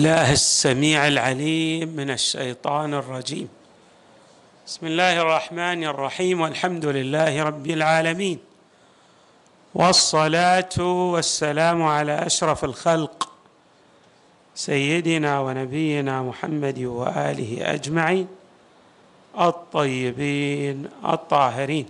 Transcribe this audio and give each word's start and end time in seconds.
الله 0.00 0.32
السميع 0.32 1.08
العليم 1.08 1.88
من 1.88 2.10
الشيطان 2.10 2.94
الرجيم. 2.94 3.48
بسم 4.66 4.86
الله 4.86 5.20
الرحمن 5.22 5.84
الرحيم 5.84 6.40
والحمد 6.40 6.86
لله 6.86 7.42
رب 7.42 7.66
العالمين 7.66 8.38
والصلاة 9.74 10.76
والسلام 11.12 11.82
على 11.82 12.26
أشرف 12.26 12.64
الخلق 12.64 13.28
سيدنا 14.54 15.40
ونبينا 15.40 16.22
محمد 16.22 16.78
وآله 16.78 17.74
أجمعين 17.74 18.28
الطيبين 19.40 20.88
الطاهرين. 21.04 21.86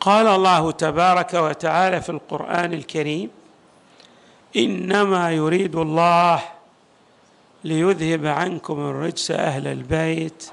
قال 0.00 0.26
الله 0.26 0.70
تبارك 0.70 1.34
وتعالى 1.34 2.00
في 2.00 2.08
القرآن 2.08 2.72
الكريم 2.72 3.39
إنما 4.56 5.32
يريد 5.32 5.76
الله 5.76 6.42
ليذهب 7.64 8.26
عنكم 8.26 8.78
الرجس 8.80 9.30
أهل 9.30 9.66
البيت 9.66 10.50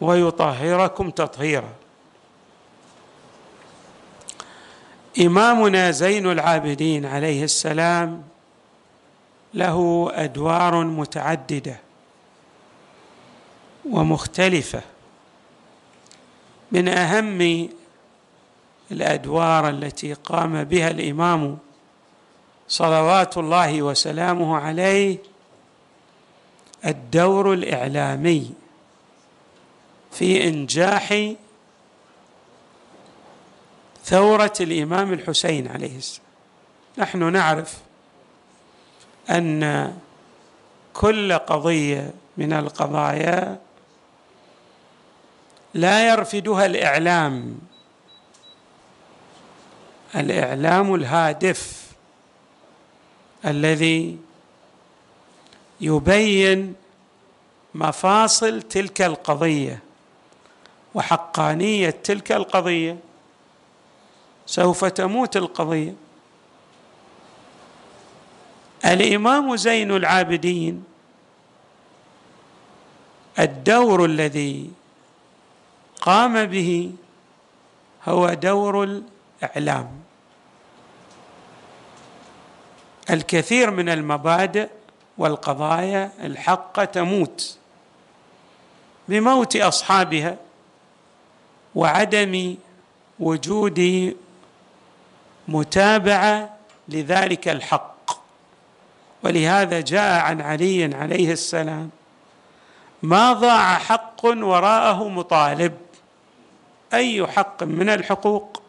ويطهركم 0.00 1.10
تطهيرا. 1.10 1.72
إمامنا 5.20 5.90
زين 5.90 6.30
العابدين 6.30 7.06
عليه 7.06 7.44
السلام 7.44 8.22
له 9.54 10.08
أدوار 10.12 10.84
متعددة 10.84 11.76
ومختلفة. 13.90 14.82
من 16.72 16.88
أهم 16.88 17.68
الأدوار 18.90 19.68
التي 19.68 20.12
قام 20.12 20.64
بها 20.64 20.90
الإمام 20.90 21.58
صلوات 22.68 23.38
الله 23.38 23.82
وسلامه 23.82 24.58
عليه 24.58 25.18
الدور 26.86 27.52
الإعلامي 27.52 28.54
في 30.12 30.48
إنجاح 30.48 31.32
ثورة 34.04 34.52
الإمام 34.60 35.12
الحسين 35.12 35.68
عليه 35.68 35.96
السلام. 35.96 36.24
نحن 36.98 37.32
نعرف 37.32 37.78
أن 39.30 39.94
كل 40.94 41.32
قضية 41.32 42.10
من 42.36 42.52
القضايا 42.52 43.58
لا 45.74 46.08
يرفدها 46.08 46.66
الإعلام. 46.66 47.58
الإعلام 50.14 50.94
الهادف. 50.94 51.83
الذي 53.46 54.18
يبين 55.80 56.74
مفاصل 57.74 58.62
تلك 58.62 59.02
القضية 59.02 59.82
وحقانية 60.94 61.90
تلك 61.90 62.32
القضية 62.32 62.98
سوف 64.46 64.84
تموت 64.84 65.36
القضية. 65.36 65.94
الإمام 68.84 69.56
زين 69.56 69.90
العابدين 69.90 70.84
الدور 73.38 74.04
الذي 74.04 74.70
قام 76.00 76.44
به 76.44 76.92
هو 78.08 78.34
دور 78.34 78.84
الإعلام. 79.42 79.90
الكثير 83.10 83.70
من 83.70 83.88
المبادئ 83.88 84.68
والقضايا 85.18 86.10
الحقه 86.22 86.84
تموت 86.84 87.58
بموت 89.08 89.56
أصحابها 89.56 90.36
وعدم 91.74 92.56
وجود 93.20 94.14
متابعة 95.48 96.56
لذلك 96.88 97.48
الحق. 97.48 97.94
ولهذا 99.22 99.80
جاء 99.80 100.20
عن 100.20 100.40
علي 100.40 100.94
عليه 100.94 101.32
السلام 101.32 101.90
ما 103.02 103.32
ضاع 103.32 103.78
حق 103.78 104.24
وراءه 104.24 105.08
مطالب؟ 105.08 105.76
أي 106.94 107.26
حق 107.26 107.62
من 107.62 107.88
الحقوق؟ 107.88 108.62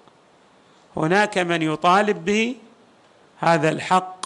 هناك 0.97 1.37
من 1.37 1.61
يطالب 1.61 2.25
به؟ 2.25 2.55
هذا 3.39 3.69
الحق 3.69 4.24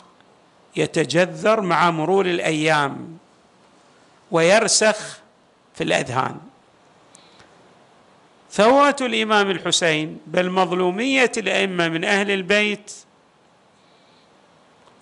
يتجذر 0.75 1.61
مع 1.61 1.91
مرور 1.91 2.25
الأيام 2.25 3.17
ويرسخ 4.31 5.19
في 5.75 5.83
الأذهان. 5.83 6.39
ثوره 8.51 8.95
الإمام 9.01 9.49
الحسين 9.51 10.19
بل 10.27 10.49
مظلوميه 10.49 11.31
الأئمة 11.37 11.87
من 11.87 12.03
أهل 12.03 12.31
البيت 12.31 12.91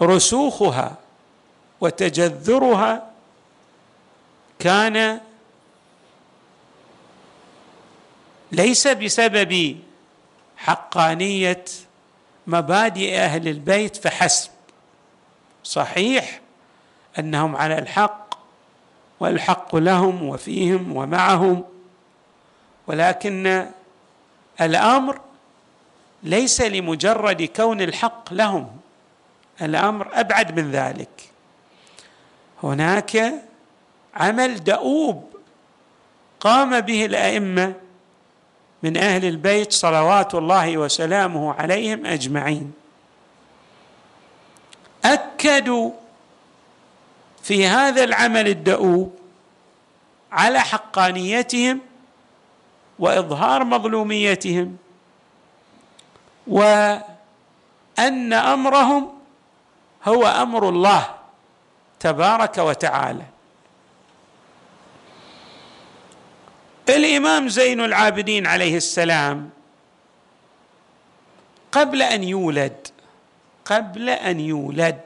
رسوخها 0.01 0.97
وتجذرها 1.81 3.11
كان 4.59 5.21
ليس 8.51 8.87
بسبب 8.87 9.79
حقانية 10.57 11.65
مبادئ 12.47 13.17
أهل 13.17 13.47
البيت 13.47 13.97
فحسب. 13.97 14.56
صحيح 15.67 16.39
أنهم 17.19 17.55
على 17.55 17.79
الحق 17.79 18.39
والحق 19.19 19.75
لهم 19.75 20.29
وفيهم 20.29 20.95
ومعهم 20.95 21.63
ولكن 22.87 23.67
الأمر 24.61 25.19
ليس 26.23 26.61
لمجرد 26.61 27.43
كون 27.43 27.81
الحق 27.81 28.33
لهم 28.33 28.77
الأمر 29.61 30.07
أبعد 30.13 30.59
من 30.59 30.71
ذلك. 30.71 31.09
هناك 32.63 33.33
عمل 34.15 34.63
دؤوب 34.63 35.23
قام 36.39 36.79
به 36.79 37.05
الأئمة 37.05 37.73
من 38.83 38.97
أهل 38.97 39.25
البيت 39.25 39.73
صلوات 39.73 40.35
الله 40.35 40.77
وسلامه 40.77 41.53
عليهم 41.53 42.05
أجمعين. 42.05 42.73
أكدوا 45.13 45.91
في 47.43 47.67
هذا 47.67 48.03
العمل 48.03 48.47
الدؤوب 48.47 49.19
على 50.31 50.59
حقانيتهم 50.59 51.79
وإظهار 52.99 53.63
مظلوميتهم 53.63 54.77
وأن 56.47 58.33
أمرهم 58.33 59.11
هو 60.05 60.27
أمر 60.27 60.69
الله 60.69 61.15
تبارك 61.99 62.57
وتعالى. 62.57 63.25
الإمام 66.89 67.49
زين 67.49 67.81
العابدين 67.81 68.47
عليه 68.47 68.77
السلام 68.77 69.49
قبل 71.71 72.01
أن 72.01 72.23
يولد 72.23 72.87
قبل 73.69 74.09
أن 74.09 74.39
يولد. 74.39 75.01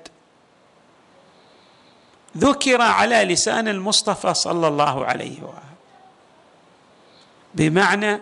ذكر 2.38 2.82
على 2.82 3.24
لسان 3.24 3.68
المصطفى 3.68 4.34
صلى 4.34 4.68
الله 4.68 5.06
عليه 5.06 5.44
وآله. 5.44 5.72
بمعنى 7.54 8.22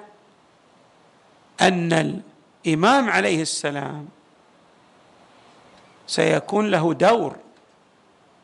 أن 1.61 2.21
الإمام 2.65 3.09
عليه 3.09 3.41
السلام 3.41 4.07
سيكون 6.07 6.71
له 6.71 6.93
دور 6.93 7.35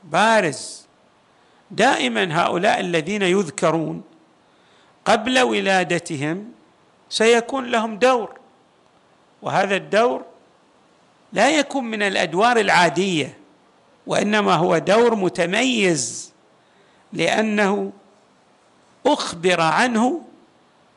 بارز. 0.03 0.86
دائما 1.71 2.41
هؤلاء 2.41 2.80
الذين 2.80 3.21
يذكرون 3.21 4.03
قبل 5.06 5.39
ولادتهم 5.39 6.51
سيكون 7.09 7.65
لهم 7.65 7.98
دور 7.98 8.39
وهذا 9.41 9.75
الدور 9.75 10.25
لا 11.33 11.50
يكون 11.50 11.83
من 11.83 12.04
الأدوار 12.04 12.57
العادية 12.57 13.38
وإنما 14.07 14.56
هو 14.56 14.77
دور 14.77 15.16
متميز 15.16 16.33
لأنه 17.13 17.92
أخبر 19.06 19.62
عنه 19.62 20.22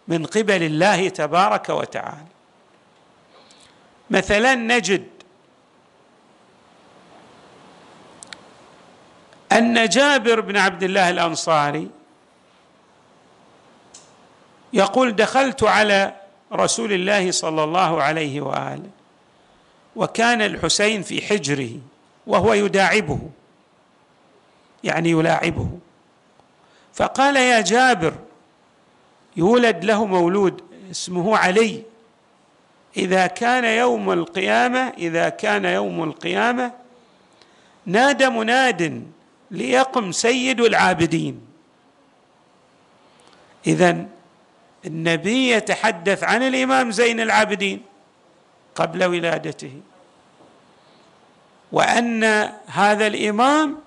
من 0.09 0.27
قبل 0.27 0.63
الله 0.63 1.09
تبارك 1.09 1.69
وتعالى. 1.69 2.27
مثلا 4.11 4.55
نجد 4.55 5.07
أن 9.53 9.89
جابر 9.89 10.41
بن 10.41 10.57
عبد 10.57 10.83
الله 10.83 11.11
الأنصاري 11.11 11.91
يقول 14.73 15.17
دخلت 15.17 15.63
على 15.63 16.15
رسول 16.53 16.93
الله 16.93 17.31
صلى 17.31 17.65
الله 17.65 18.03
عليه 18.03 18.41
وآله 18.41 18.91
وكان 19.99 20.43
الحسين 20.43 21.03
في 21.03 21.23
حجره 21.23 21.71
وهو 22.27 22.53
يداعبه 22.53 23.21
يعني 24.85 25.11
يلاعبه. 25.11 25.69
فقال 26.95 27.37
يا 27.37 27.61
جابر 27.61 28.15
يولد 29.37 29.85
له 29.85 30.07
مولود 30.07 30.63
اسمه 30.91 31.37
علي. 31.37 31.83
إذا 32.97 33.27
كان 33.27 33.65
يوم 33.65 34.11
القيامة 34.13 34.93
إذا 34.99 35.29
كان 35.29 35.65
يوم 35.65 36.03
القيامة 36.03 36.73
نادى 37.87 38.29
مناد 38.29 39.03
ليقم 39.51 40.13
سيد 40.13 40.61
العابدين. 40.61 41.41
اذا 43.67 44.07
النبي 44.87 45.51
يتحدث 45.51 46.25
عن 46.25 46.43
الإمام 46.43 46.91
زين 46.91 47.21
العابدين. 47.21 47.88
قبل 48.79 49.05
ولادته. 49.05 49.81
وأن 51.73 52.25
هذا 52.67 53.07
الإمام 53.07 53.79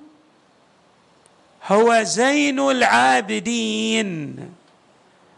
هو 1.68 2.04
زين 2.04 2.60
العابدين 2.60 4.40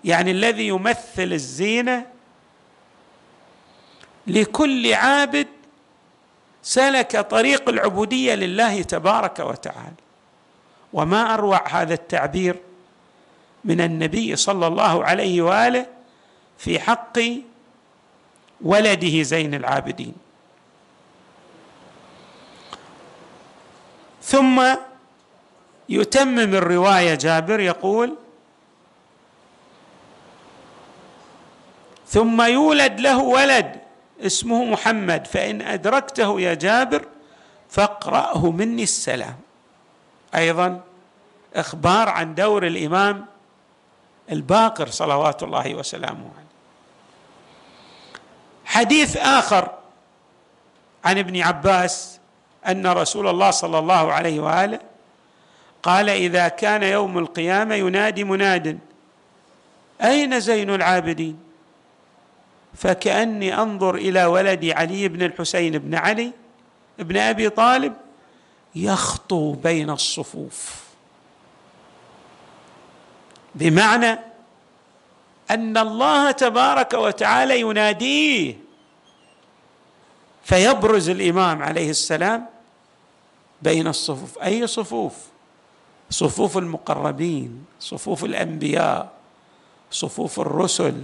يعني 0.03 0.31
الذي 0.31 0.67
يمثل 0.67 1.33
الزينة 1.33 2.05
لكل 4.27 4.93
عابد 4.93 5.47
سلك 6.63 7.17
طريق 7.17 7.69
العبودية 7.69 8.35
لله 8.35 8.81
تبارك 8.81 9.39
وتعالى. 9.39 10.03
وما 10.93 11.33
أروع 11.33 11.67
هذا 11.67 11.93
التعبير 11.93 12.55
من 13.63 13.81
النبي 13.81 14.35
صلى 14.35 14.67
الله 14.67 15.05
عليه 15.05 15.41
وآله 15.41 15.85
في 16.57 16.79
حق 16.79 17.19
ولده 18.63 19.21
زين 19.21 19.53
العابدين. 19.53 20.13
ثم 24.21 24.75
يتمم 25.89 26.55
الرواية 26.55 27.15
جابر 27.15 27.59
يقول 27.59 28.15
ثم 32.07 32.41
يولد 32.41 32.99
له 32.99 33.23
ولد 33.23 33.81
اسمه 34.21 34.65
محمد 34.65 35.27
فإن 35.27 35.61
أدركته 35.61 36.41
يا 36.41 36.53
جابر 36.53 37.05
فاقرأه 37.69 38.51
مني 38.51 38.83
السلام. 38.83 39.35
أيضا 40.35 40.81
إخبار 41.55 42.09
عن 42.09 42.35
دور 42.35 42.67
الإمام 42.67 43.25
الباقر 44.31 44.87
صلوات 44.87 45.43
الله 45.43 45.75
وسلامه 45.75 46.29
عليه. 46.37 46.52
حديث 48.73 49.17
آخر 49.17 49.71
عن 51.05 51.17
ابن 51.17 51.41
عباس 51.41 52.19
أن 52.67 52.87
رسول 52.87 53.27
الله 53.27 53.51
صلى 53.51 53.79
الله 53.79 54.13
عليه 54.13 54.39
وآله 54.39 54.79
قال 55.83 56.09
إذا 56.09 56.47
كان 56.47 56.83
يوم 56.83 57.17
القيامة 57.17 57.75
ينادي 57.75 58.23
مناد 58.23 58.79
أين 60.03 60.39
زين 60.39 60.69
العابدين؟ 60.69 61.39
فكأني 62.73 63.61
أنظر 63.61 63.95
إلى 63.95 64.25
ولدي 64.25 64.73
علي 64.73 65.07
بن 65.07 65.21
الحسين 65.21 65.77
بن 65.77 65.95
علي 65.95 66.31
بن 66.99 67.17
أبي 67.17 67.49
طالب 67.49 67.93
يخطو 68.75 69.51
بين 69.51 69.89
الصفوف. 69.89 70.83
بمعنى 73.55 74.19
أن 75.51 75.77
الله 75.77 76.31
تبارك 76.31 76.93
وتعالى 76.93 77.59
يناديه 77.59 78.62
فيبرز 80.43 81.09
الإمام 81.09 81.63
عليه 81.63 81.89
السلام 81.89 82.45
بين 83.61 83.87
الصفوف. 83.87 84.37
أي 84.37 84.67
صفوف؟ 84.67 85.13
صفوف 86.09 86.57
المقربين 86.57 87.65
صفوف 87.79 88.23
الأنبياء 88.23 89.11
صفوف 89.91 90.39
الرسل 90.39 91.03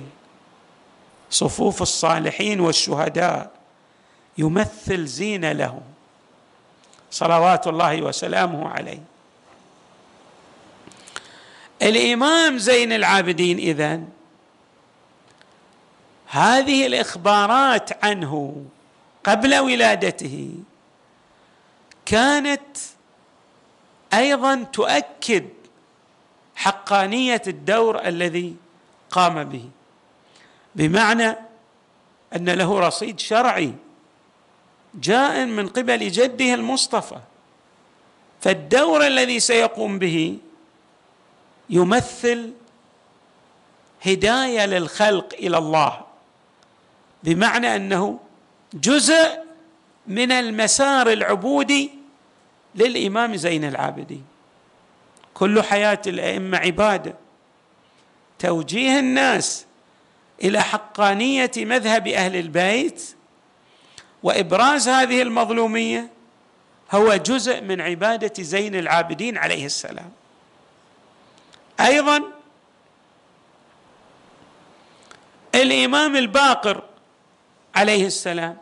صفوف 1.32 1.82
الصالحين 1.82 2.60
والشهداء. 2.60 3.52
يمثل 4.38 5.06
زين 5.06 5.52
لهم. 5.52 5.82
صلوات 7.12 7.68
الله 7.68 8.02
وسلامه 8.02 8.70
عليه. 8.70 9.02
الإمام 11.82 12.58
زين 12.58 12.94
العابدين 12.94 13.58
إذن 13.58 14.10
هذه 16.28 16.88
الإخبارات 16.88 18.06
عنه 18.06 18.66
قبل 19.24 19.56
ولادته. 19.56 20.54
كانت 22.06 22.78
أيضا 24.14 24.64
تؤكد 24.64 25.50
حقانية 26.56 27.42
الدور 27.48 28.08
الذي 28.08 28.56
قام 29.12 29.44
به. 29.44 29.70
بمعنى 30.76 31.36
أن 32.36 32.50
له 32.50 32.80
رصيد 32.80 33.20
شرعي 33.20 33.74
جاء 34.94 35.46
من 35.46 35.68
قبل 35.68 36.12
جده 36.12 36.54
المصطفى. 36.54 37.20
فالدور 38.42 39.08
الذي 39.08 39.40
سيقوم 39.40 40.00
به 40.00 40.38
يمثل 41.70 42.54
هداية 44.02 44.66
للخلق 44.66 45.34
إلى 45.34 45.58
الله. 45.58 46.02
بمعنى 47.24 47.76
أنه 47.76 48.20
جزء 48.74 49.40
من 50.08 50.32
المسار 50.32 51.12
العبودي 51.12 51.92
للإمام 52.76 53.36
زين 53.36 53.64
العابدين. 53.64 54.26
كل 55.34 55.64
حياة 55.64 56.02
الأئمة 56.08 56.58
عباده 56.58 57.16
توجيه 58.40 59.00
الناس 59.00 59.66
إلى 60.44 60.62
حقانية 60.62 61.52
مذهب 61.58 62.08
أهل 62.08 62.36
البيت 62.36 63.16
وإبراز 64.24 64.90
هذه 64.90 65.22
المظلومية 65.22 66.10
هو 66.92 67.16
جزء 67.16 67.62
من 67.62 67.82
عبادة 67.82 68.44
زين 68.44 68.76
العابدين 68.76 69.38
عليه 69.38 69.66
السلام. 69.66 70.12
أيضا 71.80 72.22
الإمام 75.56 76.16
الباقر 76.16 76.84
عليه 77.80 78.06
السلام 78.06 78.58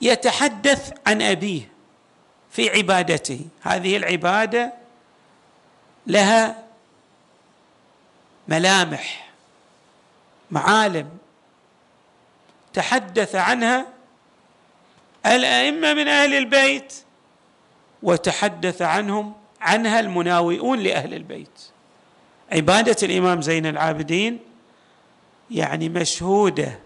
يتحدث 0.00 0.92
عن 1.06 1.22
أبيه 1.22 1.68
في 2.50 2.70
عبادته. 2.70 3.40
هذه 3.62 3.96
العبادة 3.96 4.72
لها 6.06 6.64
ملامح 8.48 9.30
معالم. 10.50 11.08
تحدث 12.72 13.34
عنها 13.34 13.86
الأئمة 15.26 15.94
من 15.94 16.08
أهل 16.08 16.34
البيت 16.34 16.94
وتحدث 18.02 18.82
عنهم 18.82 19.34
عنها 19.60 20.00
المناوئون 20.00 20.78
لأهل 20.78 21.14
البيت. 21.14 21.60
عبادة 22.52 22.96
الإمام 23.02 23.42
زين 23.42 23.66
العابدين 23.66 24.38
يعني 25.50 25.88
مشهودة 25.88 26.78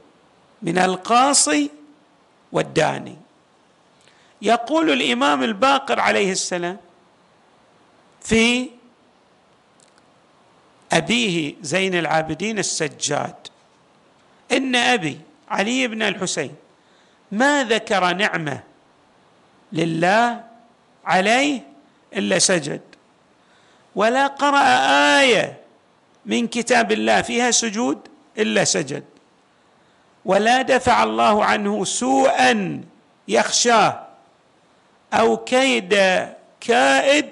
من 0.67 0.79
القاصي 0.79 1.71
والداني. 2.53 3.17
يقول 4.43 4.91
الإمام 4.91 5.43
الباقر 5.43 6.01
عليه 6.01 6.33
السلام 6.33 6.77
في 8.21 8.71
أبيه 10.93 11.55
زين 11.63 11.95
العابدين 11.95 12.59
السجاد 12.59 13.35
إن 14.53 14.77
أبي 14.77 15.21
علي 15.49 15.89
بن 15.89 16.03
الحسين 16.03 16.55
ما 17.33 17.65
ذكر 17.65 18.13
نعمة 18.13 18.63
لله 19.73 20.45
عليه 21.05 21.61
إلا 22.17 22.39
سجد 22.39 22.81
ولا 23.95 24.27
قرأ 24.27 24.65
آية 25.21 25.61
من 26.27 26.47
كتاب 26.47 26.93
الله 26.93 27.23
فيها 27.23 27.51
سجود 27.51 27.99
إلا 28.39 28.65
سجد. 28.65 29.05
ولا 30.27 30.63
دفع 30.63 31.03
الله 31.03 31.45
عنه 31.45 31.85
سوءا 31.85 32.83
يخشاه 33.29 34.07
أو 35.15 35.37
كيد 35.37 35.95
كائد 36.61 37.29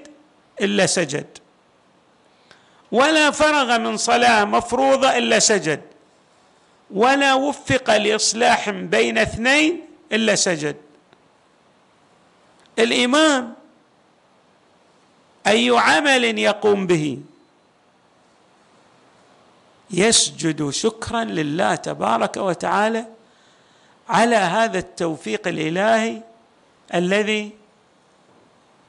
إلا 0.60 0.86
سجد. 0.86 1.26
ولا 2.92 3.30
فرغ 3.30 3.78
من 3.78 3.96
صلاة 3.96 4.44
مفروضة 4.44 5.18
إلا 5.18 5.38
سجد. 5.38 5.82
ولا 6.90 7.34
وفق 7.34 7.96
لإصلاح 7.96 8.70
بين 8.70 9.18
اثنين 9.18 9.80
إلا 10.12 10.34
سجد. 10.34 10.76
الإمام 12.78 13.54
أي 15.46 15.70
عمل 15.70 16.38
يقوم 16.38 16.86
به؟ 16.86 17.18
يسجد 20.00 20.70
شكرا 20.70 21.24
لله 21.24 21.74
تبارك 21.74 22.36
وتعالى 22.36 23.06
على 24.08 24.36
هذا 24.36 24.78
التوفيق 24.78 25.48
الإلهي 25.48 26.22
الذي 26.94 27.50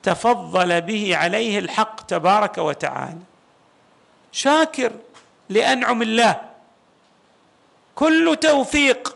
تفضل 0.04 0.82
به 0.82 1.16
عليه 1.18 1.60
الحق 1.60 2.02
تبارك 2.02 2.58
وتعالى. 2.58 3.20
شاكر 4.32 4.92
لأنعم 5.50 6.02
الله. 6.02 6.42
كل 7.96 8.38
توفيق 8.42 9.16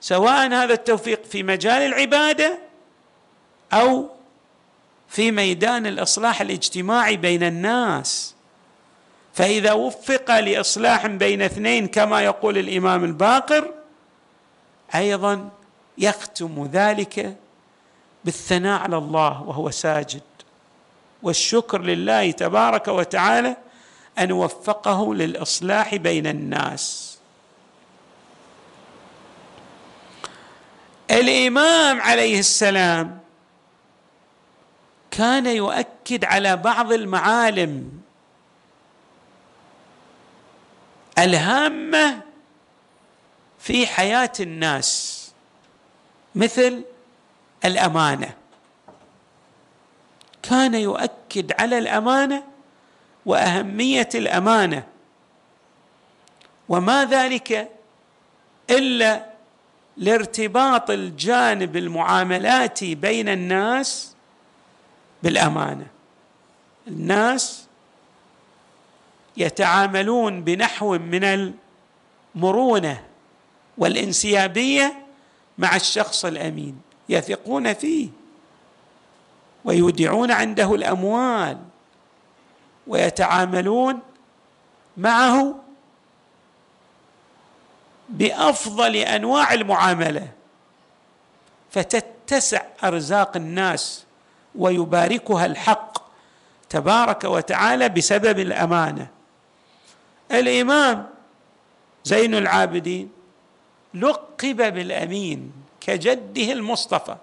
سواء 0.00 0.52
هذا 0.52 0.74
التوفيق 0.74 1.24
في 1.24 1.42
مجال 1.42 1.82
العبادة 1.82 2.58
أو 3.72 4.10
في 5.08 5.30
ميدان 5.30 5.86
الإصلاح 5.86 6.40
الاجتماعي 6.40 7.16
بين 7.16 7.42
الناس 7.42 8.34
فإذا 9.38 9.72
وفق 9.72 10.38
لإصلاح 10.38 11.06
بين 11.06 11.42
اثنين 11.42 11.86
كما 11.86 12.22
يقول 12.22 12.58
الإمام 12.58 13.04
الباقر 13.04 13.74
أيضا 14.94 15.48
يختم 15.98 16.70
ذلك 16.72 17.36
بالثناء 18.24 18.80
على 18.80 18.96
الله 18.96 19.42
وهو 19.42 19.70
ساجد. 19.70 20.22
والشكر 21.22 21.82
لله 21.82 22.30
تبارك 22.30 22.88
وتعالى 22.88 23.56
أن 24.18 24.32
وفقه 24.32 25.14
للإصلاح 25.14 25.94
بين 25.94 26.26
الناس. 26.26 27.18
الإمام 31.10 32.00
عليه 32.00 32.38
السلام 32.38 33.18
كان 35.10 35.46
يؤكد 35.46 36.24
على 36.24 36.56
بعض 36.56 36.92
المعالم 36.92 38.07
الهامة 41.18 42.20
في 43.58 43.86
حياة 43.86 44.32
الناس 44.40 45.14
مثل 46.34 46.84
الأمانة. 47.64 48.34
كان 50.42 50.74
يؤكد 50.74 51.52
على 51.60 51.78
الأمانة 51.78 52.42
وأهمية 53.26 54.08
الأمانة. 54.14 54.86
وما 56.68 57.04
ذلك 57.04 57.70
إلا 58.70 59.26
لارتباط 59.96 60.90
الجانب 60.90 61.76
المعاملاتي 61.76 62.94
بين 62.94 63.28
الناس 63.28 64.14
بالأمانة. 65.22 65.86
الناس 66.88 67.67
يتعاملون 69.38 70.44
بنحو 70.44 70.98
من 70.98 71.54
المرونة 72.34 73.04
والانسيابية 73.78 75.06
مع 75.58 75.76
الشخص 75.76 76.24
الأمين 76.24 76.80
يثقون 77.08 77.74
فيه 77.74 78.08
ويودعون 79.64 80.30
عنده 80.30 80.74
الأموال 80.74 81.58
ويتعاملون 82.86 83.98
معه 84.96 85.54
بأفضل 88.08 88.96
أنواع 88.96 89.54
المعاملة. 89.54 90.28
فتتسع 91.70 92.62
أرزاق 92.84 93.36
الناس 93.36 94.04
ويباركها 94.54 95.46
الحق 95.46 95.98
تبارك 96.68 97.24
وتعالى 97.24 97.88
بسبب 97.88 98.38
الأمانة. 98.38 99.17
الإمام 100.32 101.06
زين 102.04 102.34
العابدين 102.34 103.10
لقب 103.94 104.56
بالأمين 104.74 105.52
كجده 105.80 106.52
المصطفى 106.52 107.16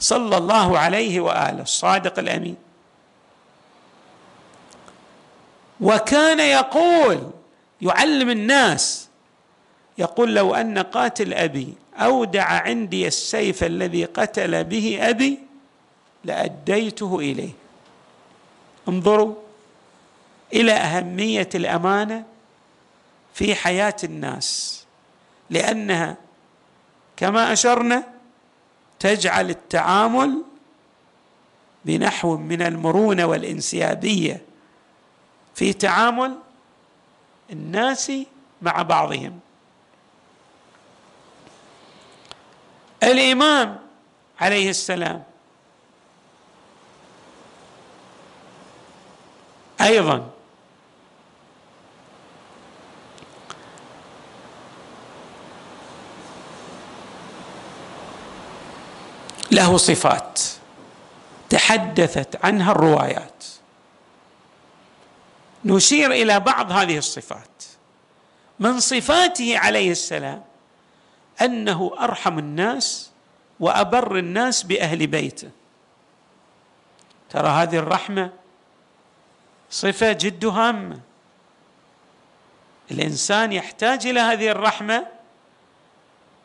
صلى 0.00 0.36
الله 0.36 0.78
عليه 0.78 1.20
وآله 1.20 1.62
الصادق 1.62 2.18
الأمين. 2.18 2.56
وكان 5.80 6.40
يقول 6.40 7.30
يعلم 7.82 8.30
الناس 8.30 9.08
يقول 9.98 10.34
لو 10.34 10.54
أن 10.54 10.78
قاتل 10.78 11.34
أبي 11.34 11.74
أودع 11.96 12.44
عندي 12.44 13.06
السيف 13.06 13.64
الذي 13.64 14.04
قتل 14.04 14.64
به 14.64 14.98
أبي 15.00 15.38
لأديته 16.24 17.18
إليه. 17.18 17.52
انظروا 18.88 19.34
إلى 20.52 20.72
أهمية 20.72 21.48
الأمانة 21.54 22.24
في 23.34 23.54
حياة 23.54 23.96
الناس. 24.04 24.84
لأنها 25.50 26.16
كما 27.16 27.52
أشرنا 27.52 28.04
تجعل 28.98 29.50
التعامل 29.50 30.42
بنحو 31.84 32.36
من 32.36 32.62
المرونة 32.62 33.26
والانسيابية 33.26 34.42
في 35.54 35.72
تعامل 35.72 36.38
الناس 37.52 38.12
مع 38.62 38.82
بعضهم. 38.82 39.40
الإمام 43.02 43.78
عليه 44.40 44.70
السلام 44.70 45.22
أيضا 49.80 50.30
له 59.52 59.76
صفات 59.76 60.40
تحدثت 61.50 62.44
عنها 62.44 62.72
الروايات. 62.72 63.44
نشير 65.64 66.12
إلى 66.12 66.40
بعض 66.40 66.72
هذه 66.72 66.98
الصفات. 66.98 67.64
من 68.58 68.80
صفاته 68.80 69.58
عليه 69.58 69.90
السلام 69.90 70.44
أنه 71.42 71.92
أرحم 72.00 72.38
الناس 72.38 73.10
وأبر 73.60 74.18
الناس 74.18 74.62
بأهل 74.62 75.06
بيته. 75.06 75.50
ترى 77.30 77.48
هذه 77.48 77.76
الرحمة 77.76 78.30
صفة 79.70 80.12
جد 80.12 80.44
هامة. 80.44 81.00
الإنسان 82.90 83.52
يحتاج 83.52 84.06
إلى 84.06 84.20
هذه 84.20 84.48
الرحمة 84.48 85.06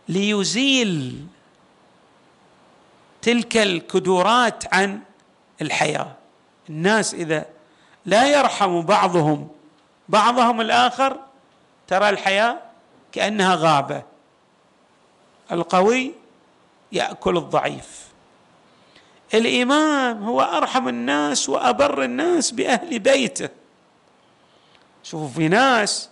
ليزيل 0.10 1.27
تلك 3.22 3.58
الكدورات 3.58 4.74
عن 4.74 5.00
الحياة. 5.62 6.16
الناس 6.70 7.13
إذا 7.13 7.46
لا 8.06 8.40
يرحم 8.40 8.82
بعضهم 8.82 9.48
بعضهم 10.10 10.62
الآخر 10.62 11.18
ترى 11.88 12.10
الحياة 12.10 12.58
كأنها 13.12 13.56
غابة. 13.56 14.04
القوي 15.51 16.12
يأكل 16.92 17.38
الضعيف. 17.38 18.08
الإمام 19.34 20.24
هو 20.24 20.42
أرحم 20.42 20.88
الناس 20.88 21.50
وأبر 21.50 22.04
الناس 22.04 22.51
بأهل 22.51 23.00
بيته. 23.00 23.50
شوفوا 25.04 25.28
في 25.28 25.48
ناس 25.48 26.10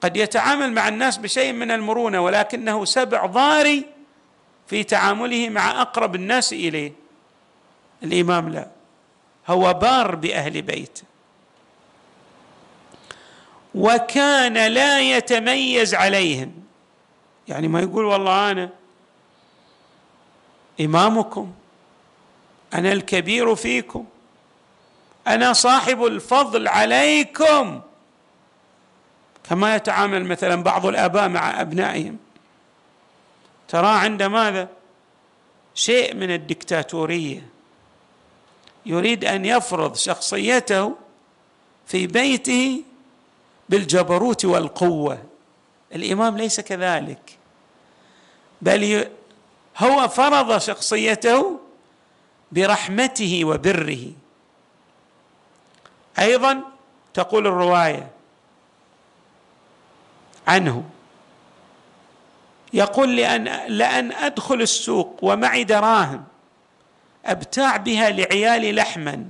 قد 0.00 0.16
يتعامل 0.16 0.72
مع 0.72 0.88
الناس 0.88 1.16
بشيء 1.16 1.52
من 1.52 1.70
المرونة 1.70 2.20
ولكنه 2.20 2.84
سبع 2.84 3.26
ضاري 3.26 3.86
في 4.66 4.84
تعامله 4.84 5.48
مع 5.48 5.82
أقرب 5.82 6.14
الناس 6.14 6.52
إليه. 6.52 6.92
الإمام 8.02 8.48
لا. 8.48 8.68
هو 9.48 9.74
بار 9.74 10.14
بأهل 10.14 10.62
بيته 10.62 11.02
وكان 13.74 14.66
لا 14.66 15.00
يتميز 15.00 15.94
عليهم. 15.94 16.52
يعني 17.48 17.68
ما 17.68 17.80
يقول 17.80 18.04
والله 18.04 18.50
أنا 18.50 18.70
إمامكم 20.80 21.52
أنا 22.74 22.92
الكبير 22.92 23.54
فيكم 23.54 24.04
أنا 25.26 25.52
صاحب 25.52 26.04
الفضل 26.04 26.68
عليكم. 26.68 27.80
كما 29.48 29.76
يتعامل 29.76 30.24
مثلا 30.24 30.62
بعض 30.62 30.86
الأباء 30.86 31.28
مع 31.28 31.60
أبنائهم. 31.60 32.18
ترى 33.72 33.88
عند 33.88 34.22
ماذا؟ 34.22 34.68
شيء 35.74 36.14
من 36.14 36.30
الدكتاتورية. 36.30 37.46
يريد 38.86 39.24
أن 39.24 39.44
يفرض 39.44 39.96
شخصيته 39.96 40.96
في 41.86 42.06
بيته 42.06 42.82
بالجبروت 43.68 44.44
والقوة. 44.44 45.22
الإمام 45.94 46.38
ليس 46.38 46.60
كذلك. 46.60 47.38
بل 48.62 49.08
هو 49.78 50.08
فرض 50.08 50.58
شخصيته 50.58 51.60
برحمته 52.52 53.44
وبره. 53.44 54.12
أيضا 56.18 56.62
تقول 57.14 57.46
الرواية 57.46 58.10
عنه. 60.46 60.91
يقول 62.72 63.16
لأن 63.16 63.44
لأن 63.68 64.12
أدخل 64.12 64.62
السوق 64.62 65.18
ومعي 65.22 65.64
دراهم 65.64 66.24
أبتاع 67.26 67.76
بها 67.76 68.10
لعيالي 68.10 68.72
لحما. 68.72 69.24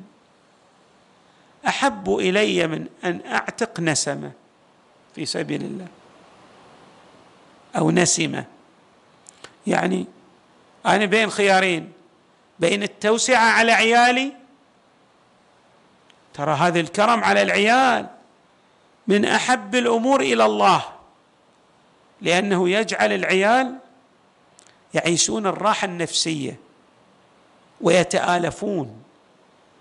أحب 1.66 2.14
إلي 2.14 2.66
من 2.66 2.86
أن 3.04 3.20
أعتق 3.32 3.80
نسمة 3.80 4.32
في 5.14 5.26
سبيل 5.26 5.62
الله. 5.62 5.86
أو 7.76 7.90
نسمة. 7.90 8.44
يعني 9.66 10.06
أنا 10.86 11.04
بين 11.04 11.30
خيارين 11.30 11.92
بين 12.58 12.82
التوسعة 12.82 13.50
على 13.50 13.72
عيالي 13.72 14.32
ترى 16.34 16.54
هذا 16.54 16.80
الكرم 16.80 17.24
على 17.24 17.42
العيال 17.42 18.06
من 19.06 19.24
أحب 19.24 19.74
الأمور 19.74 20.20
إلى 20.20 20.44
الله. 20.44 20.84
لأنه 22.22 22.68
يجعل 22.68 23.12
العيال 23.12 23.78
يعيشون 24.94 25.46
الراحة 25.46 25.84
النفسية 25.84 26.58
ويتآلفون 27.80 29.02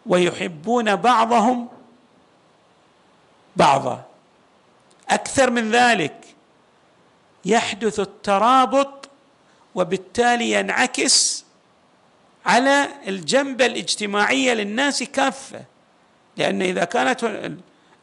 ويحبون 0.06 0.96
بعضهم 0.96 1.68
بعضا. 3.56 4.06
أكثر 5.10 5.50
من 5.50 5.72
ذلك 5.72 6.26
يحدث 7.46 8.00
الترابط 8.00 9.10
وبالتالي 9.76 10.52
ينعكس 10.52 11.46
على 12.46 12.88
الجنبه 13.08 13.66
الاجتماعيه 13.66 14.54
للناس 14.54 15.04
كافة. 15.04 15.64
لأن 16.38 16.62
إذا 16.62 16.84
كانت 16.84 17.24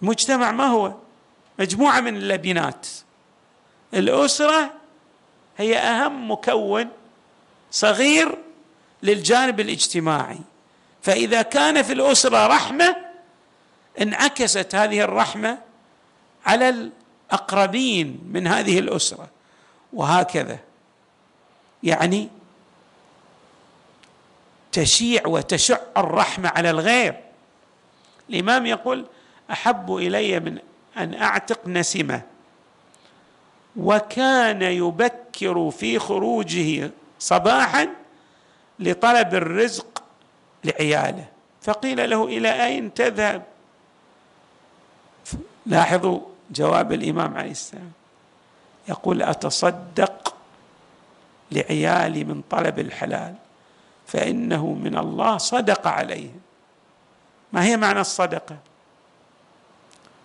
المجتمع 0.03 0.51
ما 0.51 0.67
هو؟ 0.67 0.95
مجموعة 1.59 2.01
من 2.01 2.17
اللبنات. 2.17 2.87
الأسرة 3.95 4.73
هي 5.59 5.79
أهم 5.79 6.31
مكون 6.31 6.89
صغير 7.71 8.39
للجانب 9.03 9.61
الاجتماعي. 9.61 10.39
فإذا 11.03 11.43
كان 11.43 11.83
في 11.83 11.93
الأسرة 11.93 12.47
رحمة 12.47 12.97
انعكست 14.01 14.75
هذه 14.75 15.01
الرحمة 15.01 15.59
على 16.47 16.91
الأقربين 17.31 18.21
من 18.33 18.47
هذه 18.47 18.79
الأسرة. 18.79 19.29
وهكذا 19.93 20.59
يعني 21.83 22.29
تشيع 24.73 25.27
وتشع 25.27 25.79
الرحمة 25.97 26.49
على 26.49 26.71
الغير. 26.71 27.21
الإمام 28.31 28.67
يقول 28.67 29.07
أحب 29.51 29.97
إلي 29.97 30.41
من 30.41 30.59
أن 30.97 31.15
أعتق 31.15 31.67
نسمة. 31.67 32.23
وكان 33.77 34.63
يبكر 34.63 35.71
في 35.71 35.99
خروجه 35.99 36.91
صباحا 37.19 37.89
لطلب 38.79 39.35
الرزق 39.35 40.03
لعياله. 40.65 41.29
فقيل 41.63 42.11
له 42.11 42.25
إلى 42.25 42.65
أين 42.67 42.95
تذهب؟ 42.95 43.43
لاحظوا 45.67 46.21
جواب 46.51 46.93
الإمام 46.93 47.37
عليه 47.37 47.51
السلام. 47.51 47.93
يقول 48.89 49.23
أتصدق 49.23 50.35
لعيالي 51.53 52.25
من 52.25 52.43
طلب 52.51 52.79
الحلال 52.79 53.35
فإنه 54.07 54.67
من 54.67 54.99
الله 54.99 55.39
صدق 55.39 55.87
عليهم 55.87 56.41
ما 57.53 57.65
هي 57.65 57.77
معنى 57.77 58.01
الصدقة؟ 58.01 58.57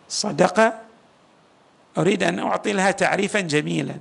صدقة 0.10 0.83
أريد 1.98 2.24
أن 2.24 2.40
أعطي 2.40 2.74
لها 2.74 2.92
تعريفا 2.92 3.40
جميلا. 3.40 3.96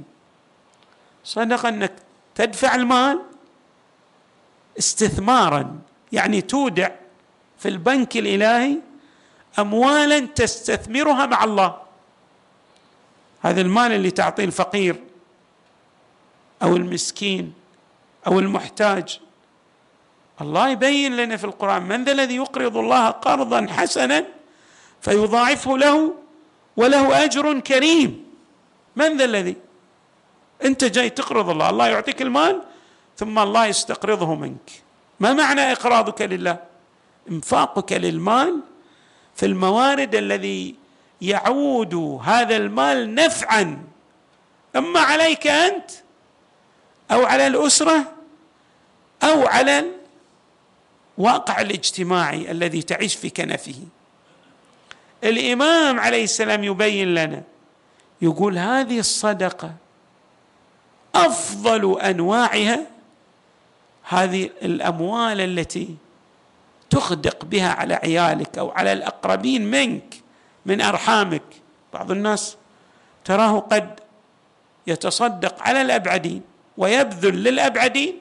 صدقه 1.25 1.68
أنك 1.68 1.92
تدفع 2.34 2.75
المال 2.75 3.22
استثمارا 4.78 5.78
يعني 6.12 6.40
تودع 6.40 6.90
في 7.58 7.68
البنك 7.68 8.16
الإلهي 8.16 8.78
اموالا 9.58 10.20
تستثمرها 10.20 11.26
مع 11.26 11.44
الله. 11.44 11.76
هذا 13.42 13.61
المال 13.61 13.92
اللي 13.92 14.11
تعطيه 14.11 14.44
الفقير 14.44 14.96
أو 16.62 16.76
المسكين 16.76 17.52
أو 18.26 18.38
المحتاج. 18.38 19.20
الله 20.40 20.68
يبين 20.68 21.16
لنا 21.16 21.37
في 21.37 21.44
القرآن 21.44 21.83
من 21.83 22.05
ذا 22.05 22.12
الذي 22.12 22.37
يقرض 22.37 22.76
الله 22.76 23.09
قرضا 23.11 23.66
حسنا 23.70 24.24
فيضاعفه 25.00 25.78
له 25.78 26.14
وله 26.76 27.24
أجر 27.24 27.61
كريم. 27.61 28.24
من 28.96 29.16
ذا 29.16 29.24
الذي؟ 29.24 29.56
أنت 30.64 30.85
جاي 30.85 31.11
تقرض 31.11 31.50
الله. 31.50 31.70
الله 31.70 31.88
يعطيك 31.88 32.22
المال 32.22 32.62
ثم 33.16 33.38
الله 33.38 33.66
يستقرضه 33.66 34.35
منك. 34.35 34.70
ما 35.20 35.32
معنى 35.32 35.72
إقراضك 35.72 36.22
لله؟ 36.22 36.58
إنفاقك 37.30 37.92
للمال 37.92 38.61
في 39.35 39.46
الموارد 39.46 40.14
الذي 40.14 40.74
يعود 41.22 42.20
هذا 42.24 42.56
المال 42.56 43.14
نفعا. 43.14 43.85
أما 44.76 45.00
عليك 45.00 45.46
أنت 45.46 45.90
أو 47.11 47.26
على 47.26 47.46
الأسرة 47.46 48.12
أو 49.22 49.46
على 49.46 49.85
الواقع 51.18 51.61
الاجتماعي 51.61 52.50
الذي 52.50 52.82
تعيش 52.82 53.14
في 53.14 53.30
كنفه. 53.30 53.74
الإمام 55.24 56.00
عليه 56.00 56.24
السلام 56.24 56.64
يبين 56.64 57.14
لنا 57.14 57.42
يقول 58.22 58.58
هذه 58.58 58.98
الصدقة 58.98 59.74
أفضل 61.14 62.00
أنواعها 62.00 62.87
هذه 64.08 64.50
الأموال 64.62 65.40
التي 65.40 65.96
تخدق 66.90 67.44
بها 67.44 67.72
على 67.72 67.94
عيالك 67.94 68.58
أو 68.58 68.70
على 68.70 68.92
الأقربين 68.92 69.70
منك 69.70 70.14
من 70.66 70.80
أرحامك. 70.80 71.42
بعض 71.92 72.11
الناس 72.11 72.56
تراه 73.24 73.58
قد 73.58 74.00
يتصدق 74.87 75.62
على 75.62 75.82
الأبعدين 75.82 76.42
ويبذل 76.76 77.44
للأبعدين 77.44 78.18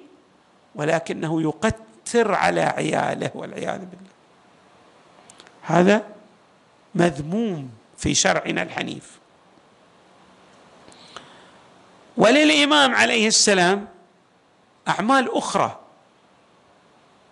ولكنه 0.76 1.42
يقتر 1.42 2.34
على 2.34 2.62
عياله 2.62 3.32
والعياذ 3.36 3.80
بالله. 3.80 4.12
هذا 5.62 6.04
مذموم 6.96 7.70
في 7.98 8.16
شرعنا 8.16 8.62
الحنيف. 8.64 9.20
وللإمام 12.18 12.96
عليه 12.96 13.28
السلام 13.28 13.88
أعمال 14.88 15.38
أخرى. 15.38 15.80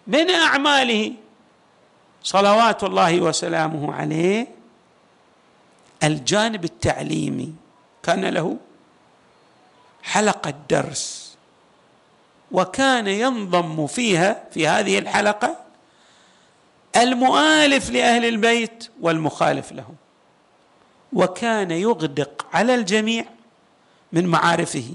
من 0.07 0.29
أعماله 0.29 1.13
صلوات 2.23 2.83
الله 2.83 3.21
وسلامه 3.21 3.93
عليه؟ 3.93 4.47
الجانب 6.03 6.63
التعليمي. 6.63 7.53
كان 8.03 8.25
له 8.25 8.57
حلقة 10.03 10.53
درس 10.69 11.37
وكان 12.51 13.07
ينضم 13.07 13.87
فيها 13.87 14.43
في 14.51 14.67
هذه 14.67 14.99
الحلقة 14.99 15.68
المؤالف 16.95 17.89
لأهل 17.89 18.25
البيت 18.25 18.89
والمخالف 19.01 19.71
لهم. 19.71 19.95
وكان 21.13 21.71
يغدق 21.71 22.45
على 22.53 22.75
الجميع 22.75 23.25
من 24.13 24.25
معارفه 24.25 24.93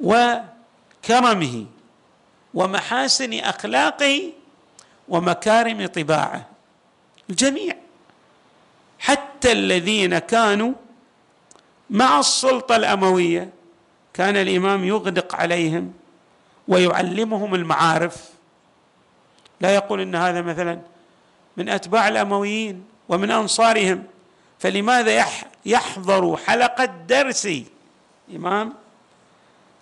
وكرمه 0.00 1.66
ومحاسن 2.54 3.34
أخلاقه 3.34 4.32
ومكارم 5.08 5.86
طباعه. 5.86 6.46
الجميع 7.30 7.76
حتى 8.98 9.52
الذين 9.52 10.18
كانوا 10.18 10.72
مع 11.90 12.20
السلطة 12.20 12.76
الأموية 12.76 13.50
كان 14.14 14.36
الإمام 14.36 14.84
يغدق 14.84 15.34
عليهم 15.34 15.92
ويعلمهم 16.68 17.54
المعارف 17.54 18.33
لا 19.60 19.74
يقول 19.74 20.00
إن 20.00 20.14
هذا 20.14 20.42
مثلا 20.42 20.80
من 21.56 21.68
أتباع 21.68 22.08
الأمويين 22.08 22.84
ومن 23.08 23.30
أنصارهم 23.30 24.04
فلماذا 24.58 25.26
يحضر 25.66 26.36
حلقة 26.36 26.84
درسي 26.84 27.66
إمام 28.36 28.72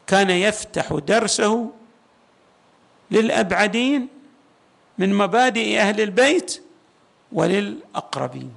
كان 0.06 0.30
يفتح 0.30 0.92
درسه 0.92 1.70
للأبعدين 3.10 4.08
من 4.98 5.14
مبادئ 5.14 5.78
أهل 5.80 6.00
البيت 6.00 6.62
وللأقربين. 7.32 8.52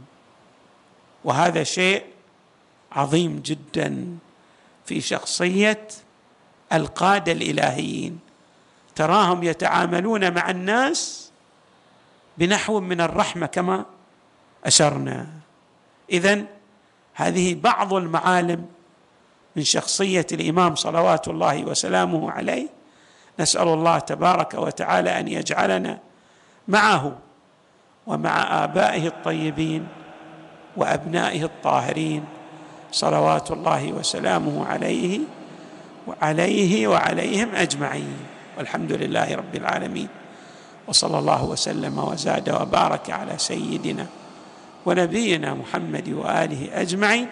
وهذا 1.24 1.64
شيء 1.64 2.04
عظيم 2.92 3.42
جدا 3.46 4.18
في 4.86 5.02
شخصية 5.02 5.88
القادة 6.74 7.32
الإلهيين. 7.32 8.20
تراهم 8.96 9.44
يتعاملون 9.44 10.34
مع 10.34 10.50
الناس 10.50 11.32
بنحو 12.38 12.80
من 12.80 13.02
الرحمة 13.02 13.46
كما 13.46 13.86
أشرنا. 14.66 15.28
اذا 16.10 16.44
هذه 17.14 17.56
بعض 17.56 17.94
المعالم 17.94 18.66
من 19.56 19.64
شخصية 19.64 20.28
الإمام 20.32 20.76
صلوات 20.76 21.28
الله 21.28 21.66
وسلامه 21.66 22.32
عليه. 22.32 22.68
نسأل 23.40 23.68
الله 23.68 24.00
تبارك 24.00 24.54
وتعالى 24.54 25.20
أن 25.20 25.28
يجعلنا 25.28 26.00
معه 26.68 27.18
ومع 28.08 28.64
آبائه 28.64 29.08
الطيبين 29.08 29.88
وأبنائه 30.78 31.44
الطاهرين 31.44 32.26
صلوات 32.92 33.52
الله 33.52 33.94
وسلامه 33.94 34.66
عليه 34.66 35.20
وعليه 36.08 36.88
وعليهم 36.88 37.56
أجمعين. 37.56 38.35
والحمد 38.58 38.92
لله 38.92 39.36
رب 39.36 39.56
العالمين. 39.56 40.08
وصلى 40.88 41.20
الله 41.20 41.44
وسلم 41.46 42.00
وزاد 42.00 42.50
وبارك 42.50 43.10
على 43.10 43.38
سيدنا 43.38 44.06
ونبينا 44.86 45.54
محمد 45.54 46.10
وآله 46.10 46.82
أجمعين 46.82 47.28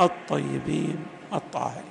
الطيبين 0.00 0.98
الطاهرين. 1.32 1.87